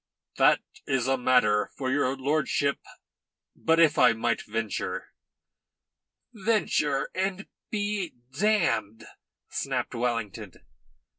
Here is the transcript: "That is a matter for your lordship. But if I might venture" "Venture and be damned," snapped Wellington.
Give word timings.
"That 0.37 0.61
is 0.87 1.05
a 1.07 1.15
matter 1.15 1.69
for 1.77 1.91
your 1.91 2.17
lordship. 2.17 2.79
But 3.55 3.79
if 3.79 3.99
I 3.99 4.13
might 4.13 4.41
venture" 4.41 5.13
"Venture 6.33 7.07
and 7.13 7.45
be 7.69 8.15
damned," 8.35 9.05
snapped 9.51 9.93
Wellington. 9.93 10.53